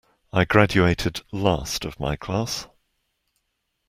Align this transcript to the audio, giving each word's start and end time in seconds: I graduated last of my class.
I 0.33 0.45
graduated 0.45 1.21
last 1.31 1.85
of 1.85 1.99
my 1.99 2.15
class. 2.15 2.67